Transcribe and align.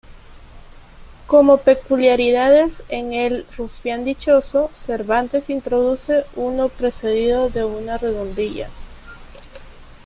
Como 1.27 1.57
peculiaridades, 1.59 2.71
en 2.89 3.13
el 3.13 3.45
"Rufián 3.55 4.03
dichoso", 4.03 4.71
Cervantes 4.73 5.47
introduce 5.47 6.25
uno 6.35 6.69
precedido 6.69 7.51
de 7.51 7.65
una 7.65 7.99
redondilla. 7.99 8.67